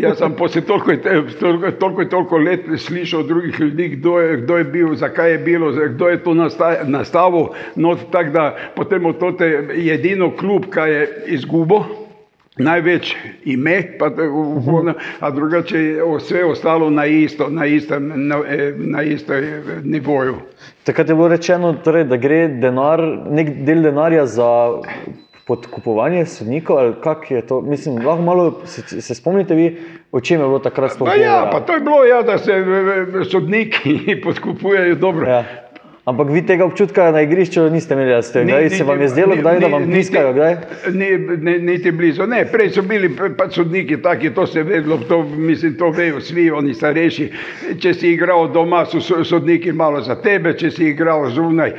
Jaz 0.01 0.17
sem 0.17 0.33
posle 0.33 0.61
toliko, 0.61 0.95
toliko, 1.39 1.71
toliko, 1.71 2.05
toliko 2.05 2.37
let 2.37 2.65
slišal 2.77 3.19
od 3.19 3.27
drugih 3.27 3.59
ljudi, 3.59 3.89
kdo 3.89 4.19
je, 4.19 4.37
kdo 4.37 4.57
je 4.57 4.63
bil, 4.63 4.95
zakaj 4.95 5.31
je 5.31 5.37
bilo, 5.37 5.71
kdo 5.71 6.09
je 6.09 6.17
to 6.23 6.33
nasta- 6.33 6.83
nastavil. 6.83 7.47
No, 7.75 7.95
tako 8.11 8.29
da 8.29 8.45
potem 8.75 9.05
od 9.05 9.19
tote 9.19 9.45
je 9.75 9.93
edino 9.93 10.31
klub, 10.31 10.65
ki 10.65 10.89
je 10.89 11.01
izgubil. 11.27 11.85
Največ 12.57 13.11
ime, 13.45 13.83
pa, 13.99 14.07
v- 14.07 14.25
v- 14.65 14.93
a 15.19 15.29
drugače 15.29 15.77
je 15.77 16.05
vse 16.17 16.41
ostalo 16.43 16.89
na 16.89 17.05
isto, 17.05 17.49
na 17.49 17.65
istem, 17.65 18.27
na, 18.27 18.39
eh, 18.49 18.73
na 18.77 19.03
istem 19.03 19.43
eh, 19.43 19.61
nivoju. 19.83 20.35
Takrat 20.83 21.09
je 21.09 21.15
bilo 21.15 21.27
rečeno, 21.27 21.73
torej, 21.83 22.03
da 22.09 22.17
gre 22.17 22.47
denar, 22.47 22.97
nek 23.29 23.61
del 23.61 23.83
denarja 23.85 24.25
za 24.25 24.49
podkupovanje 25.47 26.25
sodnikov, 26.25 26.77
ali 26.77 26.93
kako 27.03 27.33
je 27.33 27.47
to? 27.47 27.61
Mislim, 27.61 28.05
lahko 28.05 28.21
malo 28.21 28.61
se, 28.65 29.01
se 29.01 29.15
spomnite 29.15 29.55
vi, 29.55 29.81
o 30.11 30.21
čem 30.21 30.41
je 30.41 30.47
bilo 30.47 30.59
takrat 30.59 30.91
Pa 30.99 31.15
ja, 31.15 31.49
pa 31.51 31.59
to 31.59 31.73
je 31.73 31.79
bilo, 31.79 32.05
ja, 32.05 32.21
da 32.21 32.37
se 32.37 32.53
sodniki 33.31 33.99
podkupujejo 34.23 34.95
dobro. 34.95 35.29
Ja. 35.29 35.43
Ampak 36.07 36.29
vi 36.31 36.39
tega 36.39 36.63
občutka 36.63 37.11
na 37.11 37.21
igrišču 37.21 37.65
niste 37.69 37.91
imeli, 37.93 38.13
da 38.15 38.21
ste 38.21 38.45
ga 38.47 38.69
se 38.71 38.83
vam 38.83 39.01
je 39.01 39.07
zdelo, 39.11 39.35
kdaj, 39.35 39.59
da 39.59 39.67
vam 39.67 39.89
piskajo? 39.91 40.29
Kdaj? 40.33 40.53
Ni, 40.93 41.09
ni, 41.17 41.55
niti 41.59 41.91
blizu. 41.91 42.23
Ne, 42.23 42.45
prej 42.47 42.69
so 42.77 42.81
bili 42.81 43.09
pa 43.37 43.49
sodniki 43.51 43.97
taki, 44.01 44.29
to 44.31 44.45
se 44.47 44.59
je 44.59 44.63
vedlo, 44.63 44.97
to, 44.97 45.23
mislim, 45.23 45.73
to 45.75 45.89
vejo 45.91 46.21
svi, 46.23 46.45
oni 46.51 46.73
starejši. 46.73 47.27
Če 47.83 47.93
si 47.93 48.13
igral 48.15 48.47
doma, 48.55 48.85
so 48.87 49.01
sodniki 49.23 49.73
malo 49.75 49.99
za 50.01 50.15
tebe, 50.15 50.53
če 50.55 50.71
si 50.71 50.87
igral 50.93 51.27
zunaj, 51.35 51.75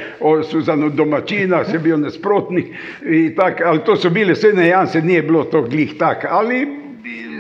so 0.51 0.61
za 0.61 0.77
domačina, 0.77 1.63
si 1.65 1.81
bil 1.81 1.97
nasprotnik. 1.97 2.69
Tak, 3.37 3.65
ali 3.65 3.81
to 3.89 3.97
so 3.97 4.13
bile 4.13 4.37
vse 4.37 4.53
nejanse, 4.53 5.01
ni 5.01 5.23
bilo 5.23 5.47
to 5.49 5.65
glih 5.65 5.97
tak. 5.97 6.29
Ali 6.29 6.67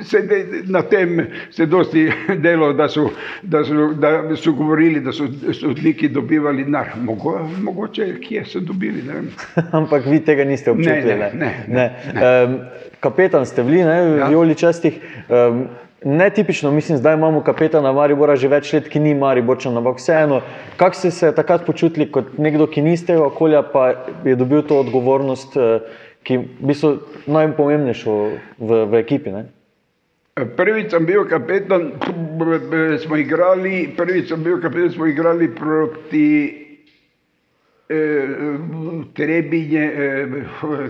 se 0.02 0.22
de, 0.22 0.62
na 0.66 0.82
tem 0.82 1.26
se 1.50 1.66
dosti 1.66 2.08
delo, 2.44 2.72
da 2.72 2.88
so, 2.88 3.10
da 3.42 3.64
so, 3.64 3.92
da 3.94 4.36
so 4.36 4.52
govorili, 4.52 5.00
da 5.00 5.12
so 5.12 5.26
sodniki 5.52 6.08
dobivali 6.08 6.64
nar. 6.64 6.86
Mogo, 6.96 7.38
mogoče, 7.62 8.20
kje 8.20 8.44
so 8.44 8.60
dobili. 8.60 9.02
Ampak 9.78 10.06
vi 10.06 10.20
tega 10.20 10.44
niste 10.44 10.70
občutili. 10.70 11.14
Ne, 11.14 11.30
ne, 11.34 11.64
ne, 11.68 11.90
ne. 12.14 12.44
Um, 12.44 12.58
kapetan 13.00 13.46
ste 13.46 13.62
bili, 13.62 13.84
ne, 13.84 14.00
v 14.02 14.16
ja. 14.18 14.30
Joli 14.30 14.54
častih. 14.54 15.00
Um, 15.28 15.68
Netipično, 16.04 16.70
mislim, 16.70 16.98
zdaj 16.98 17.14
imamo 17.14 17.40
kapetana 17.42 17.90
Maribora 17.92 18.36
že 18.38 18.48
več 18.48 18.70
let, 18.72 18.86
ki 18.88 19.00
ni 19.02 19.16
Mariborčan, 19.18 19.74
ampak 19.76 19.98
vseeno, 19.98 20.40
kako 20.78 20.94
ste 20.94 21.10
se 21.10 21.32
takrat 21.34 21.64
počutili 21.66 22.06
kot 22.06 22.36
nekdo, 22.38 22.68
ki 22.70 22.84
niste 22.86 23.16
v 23.18 23.24
okolja, 23.26 23.64
pa 23.72 23.88
je 24.24 24.36
dobil 24.38 24.62
to 24.62 24.78
odgovornost, 24.78 25.58
ki 26.22 26.34
je 26.36 26.44
v 26.44 26.70
bistvu 26.70 26.92
najpomembnejšo 27.26 28.14
v, 28.58 28.84
v 28.94 29.00
ekipi? 29.02 29.34
Ne? 29.34 29.48
Prvič 30.38 30.90
sem 30.90 31.06
bil 31.06 31.24
kapetan, 31.26 31.92
smo 33.02 33.16
igrali, 33.16 33.94
prvič 33.96 34.28
sem 34.28 34.42
bil 34.44 34.60
kapetan, 34.62 34.92
smo 34.92 35.06
igrali 35.06 35.48
proti 35.54 36.28
eh, 37.88 38.28
Trebinje, 39.14 39.84
eh, 39.84 40.26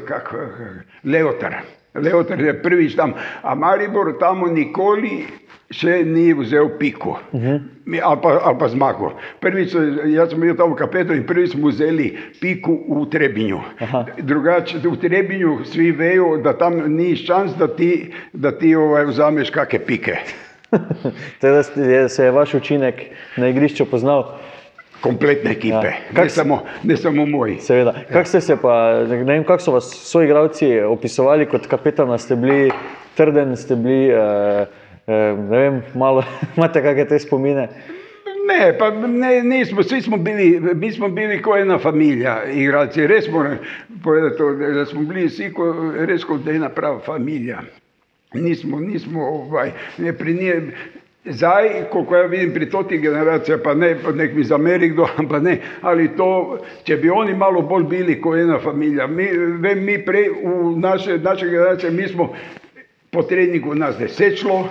kako, 0.06 0.36
Leotar. 1.04 1.62
Leotar 2.02 2.40
je 2.40 2.54
prvič 2.62 2.96
tam, 2.96 3.14
a 3.42 3.54
Maribor 3.54 4.14
tam 4.20 4.44
nikoli 4.54 5.26
še 5.68 5.98
ni 6.04 6.32
vzel 6.32 6.70
piko 6.78 7.18
uh 7.32 7.40
-huh. 7.40 7.60
ali, 8.02 8.20
pa, 8.22 8.40
ali 8.44 8.58
pa 8.58 8.68
zmago. 8.68 9.12
Prvič, 9.40 9.74
jaz 10.06 10.30
sem 10.30 10.40
bil 10.40 10.56
tam 10.56 10.72
v 10.72 10.76
kapetu 10.76 11.12
in 11.12 11.26
prvič 11.26 11.50
smo 11.50 11.68
vzeli 11.68 12.16
piko 12.40 12.72
v 12.72 13.10
Trebinju. 13.10 13.60
Drugače, 14.18 14.78
v 14.78 14.96
Trebinju 14.96 15.64
svi 15.64 15.92
vejo, 15.92 16.36
da 16.36 16.52
tam 16.52 16.96
ni 16.96 17.16
šans, 17.16 17.56
da 17.56 17.68
ti, 17.68 18.12
da 18.32 18.52
ti 18.52 18.74
ovaj, 18.76 19.04
vzameš 19.04 19.50
kakšne 19.50 19.78
pike. 19.78 20.16
teda 21.40 21.62
se 22.08 22.24
je 22.24 22.30
vaš 22.30 22.54
učinek 22.54 23.04
na 23.36 23.48
igrišču 23.48 23.84
poznal? 23.84 24.38
Kompletne 25.00 25.52
ekipe, 25.54 25.92
ja. 25.92 26.22
ne, 26.22 26.28
samo, 26.28 26.62
ne 26.82 26.96
samo 26.96 27.26
moji. 27.26 27.60
Seveda. 27.62 27.92
Ja. 27.96 28.04
Kako 28.12 28.28
ste 28.28 28.40
se 28.40 28.56
pa, 28.62 29.04
ne 29.08 29.22
vem, 29.24 29.44
kako 29.44 29.62
so 29.62 29.72
vas 29.72 29.92
soigravci 30.10 30.80
opisovali 30.80 31.46
kot 31.46 31.66
kapetana, 31.70 32.18
ste 32.18 32.36
bili 32.36 32.70
trden, 33.16 33.56
ste 33.56 33.76
bili. 33.76 34.10
Uh, 34.14 34.66
ne 35.08 35.58
vem, 35.58 35.82
malo 35.94 36.24
imate 36.56 36.82
kakšne 36.82 37.06
te 37.08 37.18
spomine. 37.18 37.68
Ne, 38.48 38.72
pa 38.78 38.90
ne, 38.90 39.42
nismo, 39.42 39.80
vsi 39.80 40.00
smo 40.02 40.16
bili, 40.16 40.60
mi 40.74 40.92
smo 40.92 41.08
bili 41.08 41.42
kot 41.42 41.60
ena 41.60 41.78
družina, 41.78 42.42
igralci. 42.52 43.06
Res 43.06 43.28
moram 43.28 43.58
povedati, 44.04 44.74
da 44.74 44.86
smo 44.86 45.02
bili 45.02 45.26
vsi 45.28 45.50
ko, 45.52 45.68
res 46.08 46.24
kot 46.24 46.48
ena 46.48 46.68
prava 46.68 47.18
družina. 47.18 47.62
Nismo, 48.34 48.80
nismo, 48.80 49.24
ovaj, 49.24 49.72
ne 49.98 50.12
pri 50.12 50.34
njej. 50.34 50.62
Zdaj, 51.30 51.68
ko 51.92 52.04
ja 52.16 52.26
vidim 52.26 52.54
pri 52.54 52.70
toti 52.70 52.98
generaciji, 52.98 53.58
pa 53.64 53.74
ne, 53.74 53.96
nek 54.14 54.34
mi 54.34 54.44
zameri 54.44 54.88
kdo, 54.88 55.08
pa 55.30 55.40
ne, 55.40 55.58
ali 55.82 56.08
to, 56.16 56.58
če 56.84 56.96
bi 56.96 57.10
oni 57.10 57.34
malo 57.34 57.62
bolj 57.62 57.84
bili 57.84 58.20
kot 58.20 58.38
ena 58.38 58.58
družina. 58.64 59.06
Mi, 59.06 59.28
vem, 59.60 59.84
mi 59.84 59.98
prej 60.04 60.30
v 60.42 60.76
naše, 60.80 61.18
naše 61.18 61.46
generacije, 61.46 61.90
mi 61.92 62.08
smo 62.08 62.32
po 63.10 63.22
treningu 63.22 63.74
nas 63.74 63.98
desetlo, 63.98 64.68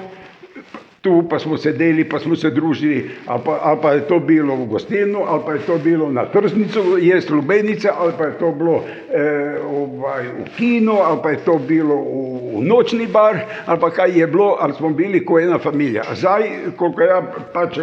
tu 1.08 1.24
pa 1.30 1.40
smo 1.40 1.58
sedeli, 1.58 2.04
pa 2.04 2.20
smo 2.20 2.36
se 2.36 2.50
družili, 2.52 3.10
ali 3.26 3.42
pa, 3.46 3.60
ali 3.64 3.80
pa 3.82 3.92
je 3.94 4.02
to 4.08 4.20
bilo 4.20 4.56
v 4.56 4.66
gostinu, 4.66 5.24
ali 5.28 5.42
pa 5.46 5.54
je 5.54 5.60
to 5.60 5.78
bilo 5.78 6.12
na 6.12 6.26
tržnici, 6.26 6.80
je 7.02 7.22
slubenica, 7.22 7.94
ali 7.98 8.14
pa 8.18 8.26
je 8.26 8.38
to 8.40 8.52
bilo 8.52 8.84
eh, 8.84 9.56
ovaj, 9.64 10.24
v 10.28 10.50
kinu, 10.58 11.00
ali 11.00 11.20
pa 11.24 11.32
je 11.32 11.40
to 11.46 11.56
bilo 11.68 11.96
v, 11.96 12.60
v 12.60 12.66
nočni 12.68 13.08
bar, 13.08 13.40
ali 13.66 13.80
pa 13.80 13.90
kaj 13.90 14.20
je 14.20 14.28
bilo, 14.28 14.58
ali 14.60 14.74
smo 14.74 14.90
bili 14.90 15.24
kot 15.26 15.42
ena 15.42 15.60
družina. 15.60 16.04
Zdaj, 16.16 16.76
koliko 16.76 17.02
ja 17.02 17.22
pač 17.54 17.80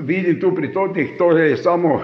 vidim 0.00 0.40
tu 0.40 0.54
pri 0.54 0.72
totih, 0.72 1.12
to 1.18 1.36
je 1.36 1.56
samo 1.56 2.00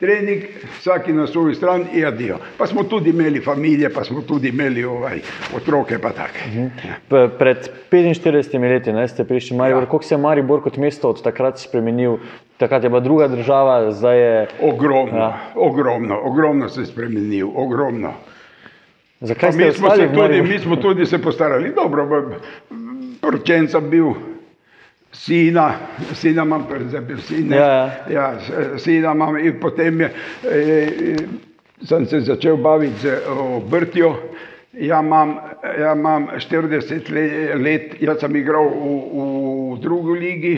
trening, 0.00 0.42
vsaki 0.78 1.12
na 1.12 1.26
svojo 1.26 1.54
stran 1.54 1.84
in 1.92 2.06
adijo. 2.06 2.38
Pa 2.58 2.66
smo 2.66 2.84
tudi 2.84 3.10
imeli 3.10 3.40
družine, 3.40 3.94
pa 3.94 4.04
smo 4.04 4.22
tudi 4.22 4.48
imeli 4.48 4.84
ovaj, 4.84 5.20
otroke. 5.56 5.98
Mhm. 5.98 6.66
Pred 7.38 7.70
45 7.90 8.60
leti 8.72 8.92
ne, 8.92 9.08
ste 9.08 9.24
prišli 9.24 9.56
v 9.56 9.58
Maribor. 9.58 9.82
Ja. 9.82 9.86
Kako 9.86 10.02
se 10.02 10.14
je 10.14 10.18
Maribor 10.18 10.62
kot 10.62 10.76
mesto 10.76 11.10
od 11.10 11.22
takrat 11.22 11.58
spremenil? 11.58 12.18
Takrat 12.56 12.84
je 12.84 12.88
bila 12.88 13.00
druga 13.00 13.28
država, 13.28 13.92
zdaj 13.92 14.18
je. 14.18 14.48
Ogromno, 14.62 15.18
ja. 15.18 15.38
ogromno, 15.54 16.20
ogromno 16.24 16.68
se 16.68 16.80
je 16.80 16.86
spremenil, 16.86 17.48
ogromno. 17.54 18.12
Zakaj 19.20 19.52
mi 19.52 19.72
smo, 19.72 19.88
tudi, 19.88 20.42
mi 20.42 20.58
smo 20.58 20.76
tudi 20.76 21.06
se 21.06 21.18
postarali, 21.18 21.72
dobro, 21.74 22.30
poročen 23.20 23.68
sem 23.68 23.90
bil 23.90 24.14
sina, 25.12 25.72
sina 26.14 26.42
imam, 26.42 26.66
zdaj 26.88 27.16
sine. 27.18 27.56
Ja, 27.56 27.66
ja. 27.66 27.92
ja, 28.10 28.78
sina 28.78 29.12
imam 29.12 29.38
in 29.38 29.60
potem 29.60 30.00
je, 30.00 30.10
e, 30.50 31.16
sem 31.82 32.06
se 32.06 32.20
začel 32.20 32.56
baviti 32.56 32.98
z 32.98 33.16
obrtjo. 33.28 34.14
Ja 34.72 35.00
imam, 35.00 35.34
ja 35.78 35.92
imam 35.92 36.28
40 36.38 37.10
let, 37.58 37.96
jaz 38.00 38.20
sem 38.20 38.36
igral 38.36 38.68
v, 38.70 38.92
v 39.74 39.80
drugi 39.82 40.18
ligi, 40.20 40.54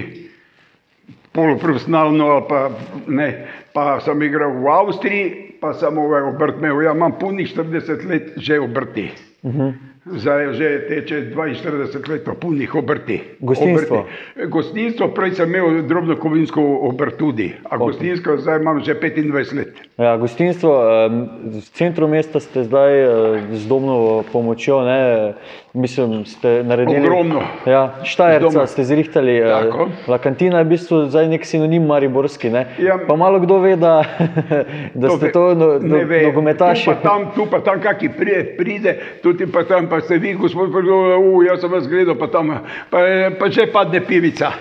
poloprofesionalno, 1.32 2.42
pa, 2.48 2.66
ne, 3.06 3.30
pa 3.72 4.00
sem 4.04 4.22
igral 4.22 4.52
v 4.60 4.68
Avstriji, 4.68 5.30
pa 5.60 5.72
sem 5.74 5.98
ovaj 5.98 6.28
obrt 6.34 6.60
imel. 6.60 6.82
Ja 6.84 6.92
imam 6.92 7.16
punih 7.18 7.48
40 7.56 8.04
let 8.08 8.36
že 8.36 8.60
obrti. 8.60 9.10
Uh 9.42 9.50
mhm. 9.50 9.60
-huh. 9.60 9.91
Zdaj 10.02 10.58
že 10.58 10.68
teče 10.88 11.30
42 11.30 12.10
let, 12.10 12.26
punih 12.40 12.74
obrti. 12.74 13.20
Gostinstvo. 13.38 13.96
Obrti. 13.96 14.50
Gostinstvo, 14.50 15.08
prej 15.14 15.38
sem 15.38 15.46
imel 15.46 15.86
drobno 15.86 16.16
kovinsko 16.18 16.58
obrt 16.90 17.22
tudi, 17.22 17.52
a 17.62 17.76
okay. 17.76 17.78
gostinsko 17.78 18.36
zdaj 18.42 18.58
imam 18.58 18.80
že 18.82 18.98
25 18.98 19.54
let. 19.54 19.78
Ja, 20.02 20.16
gostinstvo, 20.18 20.70
v 21.46 21.62
centru 21.78 22.08
mesta 22.10 22.42
ste 22.42 22.66
zdaj 22.66 22.90
z 23.54 23.62
domno 23.70 24.26
pomočjo, 24.32 24.82
ne, 24.82 24.98
mislim, 25.72 26.26
ste 26.26 26.64
naredili. 26.66 27.06
Ogromno. 27.06 27.46
Ja, 27.66 28.02
Štajerca 28.02 28.66
ste 28.66 28.82
zrihtali. 28.84 29.38
Tako. 29.38 29.86
La 30.10 30.18
kantina 30.18 30.58
je 30.58 30.64
v 30.66 30.70
bistvu 30.74 31.06
zdaj 31.14 31.30
nek 31.30 31.46
sinonim 31.46 31.86
mariborski, 31.86 32.50
ne. 32.50 32.66
Ja, 32.82 32.98
pa 32.98 33.14
malo 33.14 33.38
kdo 33.38 33.62
ve, 33.62 33.76
da, 33.78 34.02
da 34.98 35.14
to 35.14 35.16
ste 35.16 35.30
to 35.30 35.54
no, 35.54 35.78
no, 35.78 36.02
nogometaši. 36.02 36.90
Tu 36.90 36.90
pa 36.90 36.98
tam, 36.98 37.30
tu 37.38 37.46
pa 37.46 37.62
tam 37.62 37.78
kaki 37.78 38.10
pride, 38.18 38.58
pride, 38.58 38.98
tudi 39.22 39.46
pa 39.46 39.62
tam 39.62 39.91
pa 39.92 40.00
ste 40.00 40.16
vi, 40.16 40.32
gospod, 40.34 40.72
uh, 40.72 41.44
jaz 41.44 41.60
sem 41.60 41.70
vas 41.70 41.84
gledal, 41.88 42.16
pa 42.16 42.30
tam 42.32 42.48
pa, 42.90 43.00
pa 43.36 43.50
že 43.52 43.66
padne 43.68 44.00
pivica. 44.00 44.52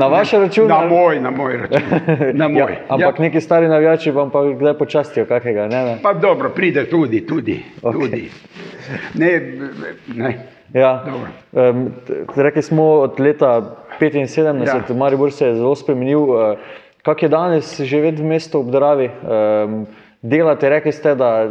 na 0.00 0.08
vaš 0.12 0.36
račun? 0.36 0.68
Na 0.68 0.82
moj, 0.84 1.16
na 1.20 1.30
moj 1.32 1.56
račun. 1.56 1.88
Na 2.36 2.44
ja, 2.52 2.52
moj. 2.52 2.72
Ja, 2.76 2.84
ampak 2.88 3.18
ja. 3.18 3.22
neki 3.24 3.40
stari 3.40 3.68
navijači 3.68 4.12
vam 4.12 4.30
pa 4.30 4.44
kdaj 4.44 4.76
počastijo 4.78 5.24
kakega, 5.24 5.64
ne? 5.72 5.84
ne? 5.84 5.96
Pa 6.02 6.12
dobro, 6.12 6.52
pride 6.52 6.84
tudi, 6.90 7.24
tudi. 7.26 7.62
Okay. 7.82 7.92
tudi. 7.92 8.30
Ne, 9.14 9.32
ne. 10.14 10.36
Ja. 10.74 11.04
Um, 11.52 11.88
rekli 12.36 12.62
smo 12.62 12.84
od 12.84 13.20
leta 13.20 13.76
75, 14.00 14.66
ja. 14.66 14.94
Maribor 14.94 15.32
se 15.32 15.46
je 15.46 15.54
zelo 15.54 15.74
spremenil. 15.74 16.20
Uh, 16.20 16.58
kak 17.02 17.22
je 17.22 17.28
danes 17.28 17.80
živeti 17.80 18.22
v 18.22 18.26
mestu 18.26 18.60
ob 18.60 18.70
Dravi? 18.70 19.08
Um, 19.08 19.86
delate, 20.22 20.68
rekli 20.68 20.92
ste, 20.92 21.14
da 21.14 21.48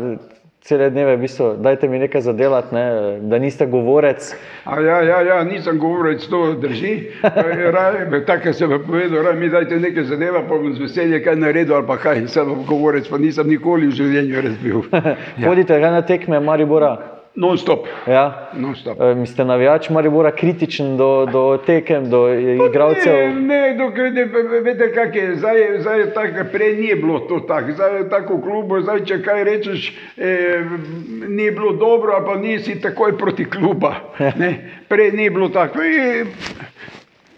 cele 0.67 0.89
dneve, 0.89 1.15
v 1.15 1.19
bistvu, 1.23 1.53
dajte 1.63 1.87
mi 1.87 1.99
nekaj 1.99 2.21
zadelati, 2.21 2.75
ne, 2.75 2.85
da 3.21 3.39
niste 3.39 3.65
govorec. 3.65 4.35
Ja, 4.67 5.01
ja, 5.01 5.21
ja, 5.21 5.43
nisem 5.43 5.79
govorec, 5.79 6.27
to 6.27 6.53
drži. 6.53 7.07
Tako 8.27 8.53
se 8.53 8.65
je 8.65 8.79
povedal, 8.83 9.23
da 9.23 9.33
mi 9.33 9.49
dajte 9.49 9.79
nekaj 9.79 10.03
zadeva, 10.03 10.43
pa 10.43 10.55
bom 10.55 10.73
z 10.75 10.83
veseljem 10.83 11.23
kaj 11.23 11.35
naredil 11.35 11.75
ali 11.75 11.87
pa 11.87 11.97
kaj. 11.97 12.27
Sem 12.27 12.51
govorec, 12.67 13.07
pa 13.07 13.17
nisem 13.17 13.47
nikoli 13.47 13.87
v 13.87 13.95
življenju 13.95 14.41
razbil. 14.43 14.83
Hodite 15.47 15.79
ja. 15.79 15.91
na 15.91 16.01
tekme 16.01 16.39
Maribora? 16.39 17.16
Non-stop. 17.37 17.85
Ja. 18.07 18.49
Non 18.53 18.75
stop. 18.75 18.97
E, 19.01 19.25
ste 19.25 19.45
navijač 19.45 19.89
Maribora 19.89 20.31
kritičen 20.31 20.95
do, 20.97 21.27
do 21.31 21.57
tekem, 21.65 22.09
do 22.09 22.23
igralcev? 22.33 23.13
Ne, 23.13 23.41
ne, 23.41 23.75
dokaj, 23.77 24.09
ne 24.11 24.25
veste, 24.65 24.87
kak 24.95 25.15
je. 25.15 25.35
Zdaj, 25.35 25.61
zdaj 25.81 25.99
je 25.99 26.07
tako, 26.13 26.47
prej 26.51 26.73
ni 26.81 26.95
bilo 26.95 27.19
to 27.29 27.39
tako. 27.39 27.75
Zdaj 27.77 27.97
je 27.97 28.09
tako 28.09 28.39
v 28.39 28.41
klubu, 28.41 28.81
zdaj 28.81 29.03
če 29.05 29.19
kaj 29.21 29.43
rečeš, 29.43 29.85
eh, 30.17 30.65
ni 31.27 31.51
bilo 31.51 31.75
dobro, 31.77 32.17
pa 32.25 32.39
nisi 32.41 32.79
takoj 32.81 33.13
proti 33.17 33.45
kluba. 33.45 33.93
Ne? 34.41 34.81
Prej 34.89 35.11
ni 35.11 35.29
bilo 35.29 35.53
tako. 35.53 35.85
E, 35.85 36.25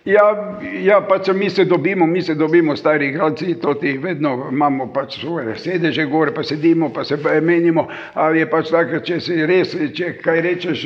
Ja, 0.06 0.56
ja, 0.82 1.02
pač 1.02 1.28
mi 1.36 1.50
se 1.50 1.66
dobimo, 1.66 2.08
mi 2.08 2.22
se 2.22 2.36
dobimo, 2.36 2.76
stari 2.76 3.08
igralci, 3.08 3.56
to 3.62 3.74
ti 3.74 3.98
vedno 3.98 4.48
imamo 4.52 4.88
pač 4.94 5.20
svoje 5.20 5.56
sedeže 5.56 6.06
gore, 6.06 6.32
pa 6.34 6.44
sedimo, 6.44 6.90
pa 6.94 7.04
se 7.04 7.18
menimo, 7.42 7.88
ali 8.14 8.40
je 8.40 8.50
pač 8.50 8.72
tako, 8.72 9.00
če 9.04 9.20
si 9.20 9.46
res, 9.46 9.76
če 9.94 10.14
kaj 10.24 10.42
rečeš, 10.42 10.86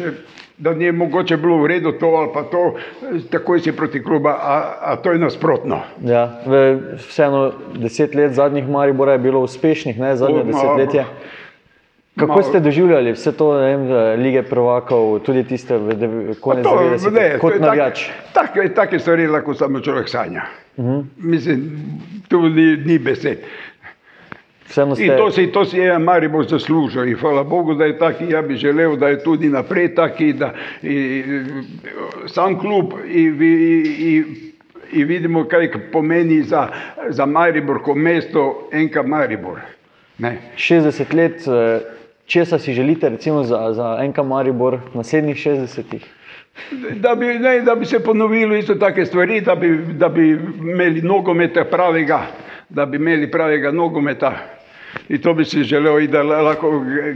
da 0.58 0.74
ni 0.74 0.92
mogoče 0.92 1.38
bilo 1.38 1.58
v 1.62 1.68
redu 1.68 1.92
to 2.00 2.10
ali 2.16 2.30
pa 2.34 2.44
to, 2.44 2.64
takoj 3.32 3.60
si 3.60 3.72
proti 3.72 4.02
kluba, 4.04 4.34
a, 4.34 4.58
a 4.82 4.96
to 4.96 5.12
je 5.14 5.20
nasprotno. 5.22 5.82
Ja, 6.02 6.26
vseeno 7.08 7.52
deset 7.78 8.16
let 8.16 8.34
zadnjih 8.34 8.70
Maribora 8.70 9.12
je 9.18 9.24
bilo 9.30 9.46
uspešnih, 9.46 10.00
ne 10.00 10.16
zadnje 10.16 10.42
O, 10.42 10.46
ma- 10.46 10.52
desetletje. 10.52 11.06
Kako 12.16 12.28
malo- 12.28 12.44
ste 12.44 12.60
doživljali 12.60 13.12
vse 13.12 13.32
to, 13.32 13.52
vem, 13.52 13.88
lige 14.18 14.44
prvakov, 14.44 15.20
tudi 15.20 15.44
tiste 15.44 15.80
konec 16.42 16.64
To, 16.64 16.70
90-ih, 16.72 17.14
ne, 17.14 17.30
to 17.32 17.40
kot 17.40 17.60
navijač? 17.60 18.10
Tak, 18.34 18.54
take, 18.54 18.74
take 18.74 19.00
stvari 19.00 19.28
lahko 19.28 19.54
samo 19.54 19.80
človek 19.80 20.10
sanja. 20.10 20.42
Uh 20.78 20.86
Mhm. 20.86 20.92
-huh. 20.92 21.04
Mislim, 21.18 21.72
tu 22.28 22.42
ni, 22.42 22.78
ni 22.78 23.00
besed. 23.00 23.38
Vseeno 24.66 24.90
In 24.90 24.96
ste, 24.96 25.18
to 25.18 25.32
si, 25.32 25.48
to 25.48 25.66
si 25.66 25.78
je 25.78 26.00
Maribor 26.00 26.46
zaslužil 26.46 27.04
in 27.04 27.16
hvala 27.16 27.44
Bogu, 27.44 27.74
da 27.74 27.86
je 27.86 27.98
taki, 28.00 28.26
ja 28.26 28.42
bi 28.42 28.56
želel, 28.56 28.96
da 28.96 29.08
je 29.08 29.24
tudi 29.24 29.50
naprej 29.50 29.96
taki, 29.96 30.34
da 30.34 30.54
i, 30.82 30.88
i, 30.88 31.24
sam 32.28 32.60
klub 32.60 32.94
i, 33.06 33.22
i, 33.22 33.54
i, 34.00 34.24
i 34.92 35.04
vidimo 35.04 35.44
kaj 35.46 35.72
pomeni 35.92 36.42
za, 36.42 36.68
za 37.10 37.26
Maribor 37.26 37.82
kot 37.82 37.98
mesto 37.98 38.70
enka 38.72 39.04
Maribor. 39.04 39.60
Ne. 40.18 40.38
60 40.58 41.14
let, 41.14 41.48
eh, 41.48 41.80
česa 42.26 42.60
si 42.60 42.74
želite, 42.74 43.10
recimo 43.10 43.44
za, 43.44 43.74
za 43.74 44.00
NK 44.08 44.18
Maribor, 44.18 44.80
naslednjih 44.94 45.38
60-ih? 45.38 46.06
Da 46.96 47.16
bi, 47.16 47.26
ne, 47.26 47.62
da 47.62 47.76
bi 47.76 47.86
se 47.86 48.04
ponovilo 48.04 48.56
isto 48.56 48.76
take 48.76 49.06
stvari, 49.06 49.42
da 49.42 49.56
bi, 49.56 49.78
da 49.94 50.10
bi 50.10 50.30
imeli 50.60 51.02
nogometa 51.02 51.66
pravega, 51.66 52.22
da 52.70 52.86
bi 52.86 52.98
imeli 52.98 53.32
pravega 53.32 53.72
nogometa. 53.72 54.34
In 55.10 55.22
to 55.22 55.34
bi 55.34 55.46
si 55.46 55.64
želel, 55.64 56.00
in 56.00 56.12
da 56.12 56.24
lahko 56.24 56.70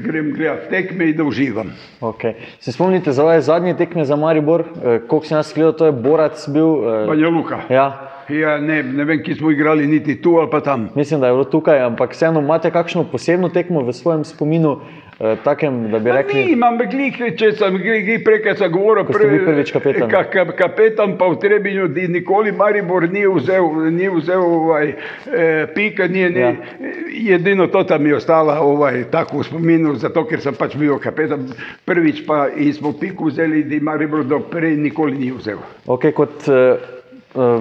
grem 0.04 0.34
gledati 0.34 0.70
tekme 0.70 1.10
in 1.10 1.18
da 1.18 1.24
uživam. 1.24 1.72
Okay. 2.02 2.34
Se 2.60 2.72
spomnite 2.72 3.12
za 3.12 3.24
vaše 3.24 3.42
zadnje 3.42 3.78
tekme 3.78 4.06
za 4.06 4.16
Maribor, 4.16 4.62
eh, 4.62 5.00
koliko 5.08 5.26
sem 5.26 5.38
jaz 5.38 5.54
gledal, 5.54 5.74
to 5.74 5.86
je 5.86 5.92
Borac 5.92 6.50
bil. 6.50 6.66
Eh, 6.66 7.08
Banja 7.08 7.30
Luka. 7.30 7.60
ja, 7.70 8.07
Ja, 8.30 8.58
ne, 8.60 8.84
ne 8.84 9.04
vem, 9.08 9.22
ki 9.24 9.36
smo 9.36 9.52
igrali 9.52 9.88
niti 9.88 10.22
tu 10.22 10.36
ali 10.38 10.50
pa 10.52 10.60
tam. 10.60 10.90
mislim, 10.96 11.20
da 11.20 11.28
je 11.28 11.34
bilo 11.34 11.44
tukaj, 11.44 11.80
ampak 11.80 12.12
vseeno 12.12 12.40
imate 12.40 12.72
kakšno 12.72 13.04
posebno 13.12 13.50
tekmo 13.50 13.82
v 13.82 13.94
svojem 13.94 14.24
spominu, 14.24 14.80
eh, 15.20 15.36
takem, 15.44 15.92
da 15.92 16.00
bi 16.00 16.12
rekli. 16.12 16.44
Ni, 16.46 16.52
imam 16.52 16.78
glih, 16.78 17.16
če 17.38 17.52
sem 17.56 17.78
glih 17.78 18.20
prej, 18.26 18.56
sem 18.58 18.72
govoril, 18.72 19.06
ste 19.08 19.30
bili 19.30 19.46
prvič 19.46 19.72
kapetan. 19.72 20.10
Ka, 20.12 20.24
ka, 20.24 20.44
kapetan 20.58 21.16
pa 21.18 21.30
v 21.32 21.40
Trebinju, 21.40 21.88
di 21.88 22.08
nikoli 22.08 22.52
Maribor 22.52 23.08
ni 23.12 23.24
vzel, 23.28 23.88
ni 23.96 24.10
vzel 24.12 24.44
ovaj, 24.44 24.92
eh, 25.32 25.64
pika, 25.76 26.08
ni, 26.08 26.28
ni, 26.30 26.40
Ja. 26.40 27.36
edino 27.36 27.68
to 27.68 27.84
tam 27.84 28.06
je 28.06 28.16
ostalo 28.16 28.54
ovaj, 28.60 29.04
tako 29.12 29.40
v 29.40 29.44
spominu, 29.44 29.96
zato 29.96 30.26
ker 30.28 30.42
sem 30.42 30.56
pač 30.56 30.76
bil 30.76 31.00
kapetan 31.00 31.48
prvič 31.86 32.26
pa 32.28 32.48
in 32.56 32.74
smo 32.74 32.92
piku 32.92 33.32
vzeli, 33.32 33.64
di 33.64 33.80
Maribor 33.80 34.24
do 34.24 34.40
prej 34.40 34.76
nikoli 34.76 35.18
ni 35.18 35.32
vzel. 35.32 35.64
Okay, 35.88 36.12
kot 36.12 36.44
uh, 36.52 36.97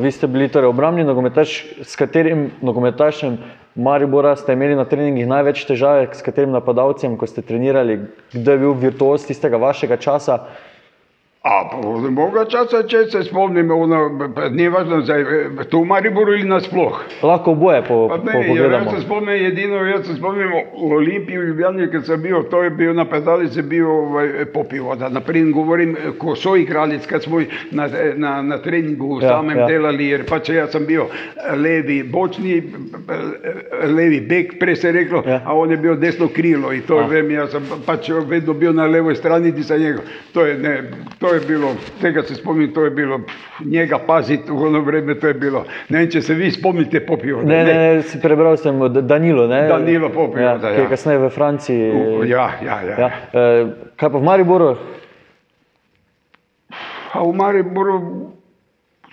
vi 0.00 0.10
ste 0.12 0.26
bili 0.26 0.48
torej 0.48 0.68
obrambni 0.68 1.04
nogometaš, 1.04 1.64
s 1.82 1.96
katerim 1.96 2.50
nogometašem 2.62 3.38
Maribora 3.76 4.36
ste 4.36 4.54
imeli 4.56 4.74
na 4.74 4.86
treningih 4.88 5.26
največ 5.28 5.66
težave, 5.68 6.06
s 6.08 6.24
katerim 6.24 6.54
napadalcem, 6.54 7.16
ko 7.20 7.26
ste 7.28 7.42
trenirali, 7.44 7.98
kdo 8.32 8.52
je 8.54 8.58
bil 8.58 8.72
virtuoz 8.80 9.26
tistega 9.28 9.60
vašega 9.60 9.98
časa? 10.00 10.38
A 11.46 11.70
moga 12.10 12.44
časa 12.44 12.82
često 12.82 13.22
spomnim, 13.24 13.70
ono, 13.70 14.30
pa 14.34 14.48
nije 14.48 14.70
važno 14.70 15.00
za 15.00 15.14
to 15.70 15.78
u 15.78 15.84
Mariboru 15.84 16.32
ili 16.32 16.48
na 16.48 16.60
sploh. 16.60 17.04
Lako 17.22 17.54
boje 17.54 17.82
po, 17.82 18.08
pa 18.08 18.16
ne, 18.16 18.32
po. 18.32 18.56
Ja 18.56 18.90
se 18.90 19.00
spomnim 19.02 19.36
jedino, 19.36 19.76
ja 19.76 20.02
se 20.02 20.14
spomnim 20.14 20.48
u 20.74 20.92
Olimpiju 20.92 21.42
Ljubljani 21.42 21.90
kad 21.90 22.06
sam 22.06 22.22
bio, 22.22 22.42
to 22.42 22.62
je 22.62 22.70
bio 22.70 22.92
na 22.92 23.04
pedalici 23.04 23.62
bio 23.62 23.92
ovaj, 23.92 24.44
popio, 24.44 24.94
da 24.94 25.08
naprim 25.08 25.52
govorim 25.52 25.96
ko 26.18 26.36
Soji 26.36 26.66
Kraljic 26.66 27.06
kad 27.06 27.22
smo 27.22 27.40
na, 27.70 27.88
na, 28.16 28.42
na 28.42 28.58
treningu 28.58 29.20
ja, 29.22 29.28
samem 29.28 29.58
ja. 29.58 29.66
delali, 29.66 30.08
jer 30.08 30.26
pač 30.26 30.48
ja 30.48 30.66
sam 30.66 30.86
bio 30.86 31.06
levi 31.56 32.02
bočni, 32.02 32.62
levi 33.96 34.20
bek, 34.20 34.58
pre 34.60 34.76
se 34.76 34.92
reklo, 34.92 35.22
ja. 35.26 35.42
a 35.44 35.54
on 35.54 35.70
je 35.70 35.76
bio 35.76 35.94
desno 35.94 36.28
krilo 36.28 36.72
i 36.72 36.80
to 36.80 37.00
ja. 37.00 37.06
vreme 37.06 37.34
ja 37.34 37.46
sam 37.46 37.62
pač 37.86 38.10
vedno 38.26 38.52
bio 38.52 38.72
na 38.72 38.86
levoj 38.86 39.14
strani 39.14 39.52
di 39.52 39.62
sa 39.62 39.76
njega. 39.76 40.00
To 40.32 40.46
je, 40.46 40.58
ne, 40.58 40.90
to 41.18 41.34
je 41.34 41.35
bilo, 41.40 41.74
tega 42.00 42.22
se 42.22 42.34
spomnim, 42.34 42.72
to 42.72 42.84
je 42.84 42.90
bilo, 42.90 43.20
njega 43.64 43.98
paziti 44.06 44.50
v 44.50 44.62
ono 44.62 44.80
vreme, 44.80 45.14
to 45.14 45.26
je 45.28 45.34
bilo. 45.34 45.64
Ne 45.88 45.98
vem, 45.98 46.10
če 46.10 46.22
se 46.22 46.34
vi 46.34 46.50
spomnite 46.50 47.00
popivo. 47.06 47.42
Ne, 47.42 47.64
ne, 47.64 47.74
ne, 47.74 48.02
si 48.02 48.20
prebral 48.20 48.56
sem 48.56 48.78
Danilo. 49.02 49.46
Ne? 49.46 49.68
Danilo 49.68 50.08
Popijo, 50.08 50.42
ja, 50.42 50.58
da, 50.58 50.70
ki 50.74 50.80
je 50.80 50.84
ja. 50.84 50.88
kasneje 50.88 51.18
v 51.18 51.30
Franciji. 51.30 51.90
Ja, 52.28 52.50
ja, 52.64 52.80
ja. 52.82 52.96
Ja. 52.98 53.10
eh, 53.32 53.66
Kaj 53.96 54.10
pa 54.10 54.18
v 54.18 54.22
Mariboru? 54.24 54.76
A 57.12 57.22
v 57.24 57.32
Mariboru 57.32 57.96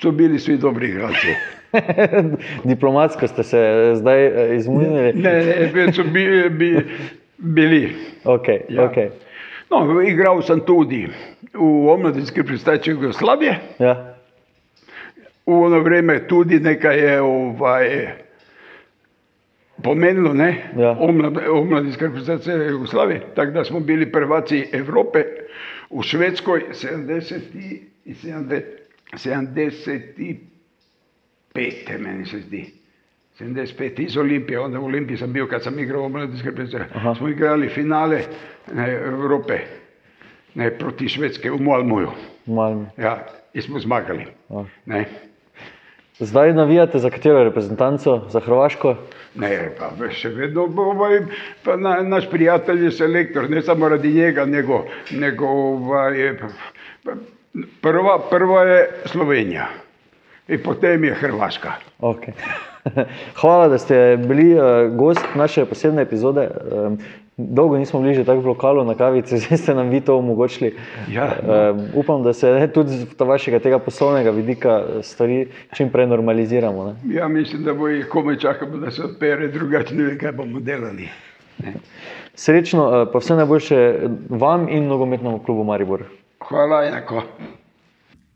so 0.02 0.12
bili 0.12 0.40
svi 0.40 0.58
dobri 0.58 0.90
igralci. 0.90 1.36
Diplomatsko 2.70 3.28
ste 3.28 3.44
se 3.44 3.60
eh, 3.60 3.96
zdaj 3.96 4.26
eh, 4.26 4.56
izmuznili. 4.56 5.14
Ne, 5.14 5.34
ne, 5.34 5.70
već 5.74 5.96
so 5.96 6.04
bi, 6.04 6.50
bi, 6.50 6.86
bili. 7.38 7.84
Okay, 8.24 8.60
Ja. 8.70 8.84
okay. 8.88 9.10
No, 9.72 10.02
igral 10.02 10.44
sem 10.44 10.62
tudi 10.66 11.08
v 11.54 11.90
omladinski 11.90 12.44
predstavi 12.44 12.80
Jugoslavije. 12.86 13.60
Ja. 13.80 14.16
V 15.46 15.52
ono 15.52 15.80
vreme 15.80 16.28
tudi 16.28 16.60
nekaj 16.60 17.00
je 17.00 17.22
ovaj, 17.22 18.08
pomenilo, 19.84 20.34
ne? 20.34 20.72
Ja. 20.78 20.98
Omlad, 21.00 21.38
omladinska 21.52 22.06
reprezentacija 22.06 22.56
Jugoslavije, 22.56 23.22
tako 23.36 23.52
da 23.52 23.64
smo 23.64 23.80
bili 23.80 24.12
prvaci 24.12 24.68
Evrope 24.72 25.24
v 25.90 26.04
Švedskoj 26.04 26.64
70 26.72 27.40
i 28.06 28.14
70, 28.14 28.62
75, 29.14 30.38
meni 32.00 32.26
se 32.26 32.40
zdi. 32.40 32.83
75 33.40 34.00
iz 34.00 34.18
Olimpije, 34.18 34.60
onda 34.60 34.80
u 34.80 34.86
Olimpiji 34.86 35.18
sam 35.18 35.34
bio 35.34 35.48
kad 35.48 35.64
sam 35.64 35.80
igrao 35.80 36.04
u 36.04 36.10
mladinske 36.10 36.50
reprezentacije. 36.50 37.16
Smo 37.18 37.30
igrali 37.30 37.70
finale 37.70 38.22
ne, 38.74 38.92
Evrope 38.92 39.60
ne, 40.56 40.72
proti 40.78 41.10
Švedske 41.10 41.52
u 41.52 41.58
Malmuju. 41.60 42.10
Malm. 42.46 42.86
Ja, 42.98 43.26
i 43.54 43.62
smo 43.62 43.80
zmagali. 43.80 44.26
A. 44.50 44.64
Ne. 44.86 45.06
Zdaj 46.20 46.54
navijate 46.54 47.00
za 47.00 47.10
katero 47.10 47.44
reprezentanco? 47.44 48.22
Za 48.30 48.40
Hrvaško? 48.40 48.96
Ne, 49.36 49.72
pa 49.80 50.10
še 50.14 50.30
vedno 50.30 50.68
ovaj, 50.78 51.20
pa 51.64 51.76
na, 51.78 51.96
naš 52.02 52.30
prijatelj 52.30 52.84
je 52.86 52.92
selektor, 52.92 53.50
ne 53.50 53.62
samo 53.62 53.90
radi 53.90 54.12
njega, 54.14 54.46
nego, 54.46 54.86
nego 55.12 55.48
ovaj, 55.48 56.38
prva, 57.82 58.20
prva 58.30 58.62
je 58.64 58.90
Slovenija 59.06 59.68
i 60.48 60.58
potem 60.58 61.04
je 61.04 61.14
Hrvaška. 61.14 61.74
Okay. 62.00 62.38
Hvala, 63.42 63.68
da 63.68 63.78
ste 63.78 64.18
bili 64.18 64.54
uh, 64.56 64.96
gost 64.96 65.26
naše 65.36 65.66
posebne 65.66 66.02
epizode. 66.02 66.50
Um, 66.72 66.98
dolgo 67.38 67.78
nismo 67.78 68.00
bili 68.00 68.14
že 68.14 68.24
tako 68.24 68.42
v 68.42 68.48
lokalu 68.48 68.84
na 68.86 68.96
kavici, 68.96 69.38
zdaj 69.42 69.58
ste 69.58 69.76
nam 69.76 69.90
vi 69.90 70.02
to 70.02 70.18
omogočili. 70.18 70.76
Ja, 71.12 71.32
um, 71.72 71.82
upam, 71.94 72.24
da 72.24 72.34
se 72.34 72.52
ne, 72.52 72.68
tudi 72.76 72.90
z 72.90 73.06
vašega 73.20 73.60
tega 73.60 73.80
poslovnega 73.80 74.32
vidika 74.32 74.82
eh, 74.82 75.04
stvari 75.04 75.48
čim 75.74 75.90
prej 75.90 76.08
normaliziramo. 76.08 76.86
Ne? 76.86 77.16
Ja 77.16 77.28
mislim 77.28 77.64
da 77.64 77.74
bo 77.74 77.90
i 77.90 78.04
kome 78.04 78.40
čakamo 78.40 78.78
da 78.78 78.92
se 78.92 79.04
odpere, 79.04 79.48
drugače 79.48 79.96
ne 79.96 80.04
vem 80.04 80.18
kaj 80.18 80.32
bomo 80.32 80.60
delali. 80.60 81.10
Ne. 81.64 81.74
Srečno, 82.36 82.88
uh, 82.88 83.08
pa 83.14 83.20
vse 83.20 83.36
najboljše 83.36 84.00
vam 84.30 84.70
in 84.70 84.88
nogometnemu 84.88 85.40
klubu 85.40 85.64
Maribor. 85.64 86.04
Hvala 86.40 86.86
enako. 86.86 87.24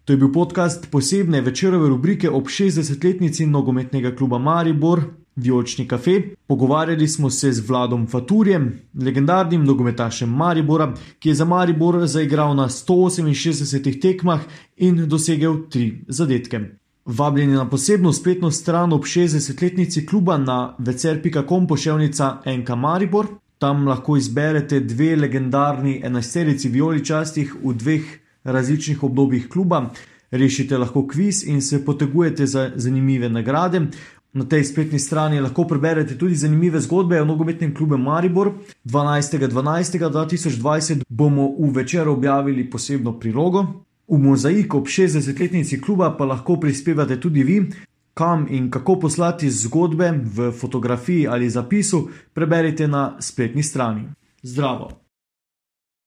To 0.08 0.14
je 0.14 0.18
bil 0.18 0.30
podcast 0.32 0.88
posebne 0.92 1.42
večerove 1.42 1.90
rubrike 1.90 2.30
ob 2.30 2.46
60-letnici 2.48 3.46
nogometnega 3.46 4.16
kluba 4.16 4.38
Maribor, 4.38 5.02
Vijolični 5.36 5.88
kafe. 5.88 6.22
Pogovarjali 6.48 7.08
smo 7.08 7.30
se 7.30 7.52
z 7.52 7.70
Vladom 7.70 8.08
Faturjem, 8.08 8.80
legendarnim 9.04 9.66
nogometašem 9.66 10.30
Maribora, 10.30 10.94
ki 11.20 11.30
je 11.30 11.36
za 11.36 11.46
Maribor 11.46 12.06
zaigral 12.08 12.56
na 12.56 12.70
168 12.70 14.02
tekmah 14.02 14.40
in 14.78 15.10
dosegel 15.10 15.58
tri 15.70 16.06
zadetke. 16.08 16.60
Vabljeni 17.06 17.54
na 17.54 17.70
posebno 17.70 18.14
spletno 18.14 18.52
stran 18.52 18.94
ob 18.94 19.04
60-letnici 19.04 20.06
kluba 20.08 20.38
na 20.38 20.76
vecer.com 20.80 21.68
poševnica 21.68 22.38
NK 22.46 22.70
Maribor. 22.70 23.28
Tam 23.58 23.88
lahko 23.88 24.18
izberete 24.18 24.80
dve 24.80 25.16
legendarni 25.16 26.00
enajsterici 26.04 26.70
vijoličastih 26.70 27.56
v 27.64 27.74
dveh 27.74 28.27
različnih 28.44 29.04
obdobjih 29.04 29.50
kluba, 29.50 29.90
rešite 30.32 30.78
lahko 30.78 31.08
kviz 31.08 31.44
in 31.48 31.62
se 31.62 31.86
potegujete 31.86 32.46
za 32.46 32.72
zanimive 32.76 33.30
nagrade. 33.30 33.82
Na 34.34 34.46
tej 34.46 34.64
spletni 34.64 35.00
strani 35.00 35.40
lahko 35.40 35.68
preberete 35.68 36.18
tudi 36.18 36.36
zanimive 36.36 36.80
zgodbe 36.80 37.22
o 37.22 37.26
nogometnem 37.26 37.76
klubu 37.76 37.98
Maribor. 37.98 38.52
12.12.2020 38.86 41.04
bomo 41.10 41.56
v 41.60 41.72
večer 41.72 42.10
objavili 42.10 42.70
posebno 42.70 43.20
prilogo. 43.20 43.66
V 44.08 44.18
mozaik 44.18 44.74
ob 44.74 44.88
60-letnici 44.88 45.82
kluba 45.82 46.18
pa 46.18 46.26
lahko 46.26 46.60
prispevate 46.60 47.20
tudi 47.20 47.44
vi. 47.44 47.70
Kam 48.14 48.48
in 48.50 48.72
kako 48.72 49.00
poslati 49.00 49.52
zgodbe 49.52 50.12
v 50.24 50.52
fotografiji 50.52 51.28
ali 51.28 51.50
zapisu, 51.50 52.10
preberite 52.34 52.88
na 52.88 53.16
spletni 53.20 53.64
strani. 53.64 54.02
Zdravo! 54.44 55.07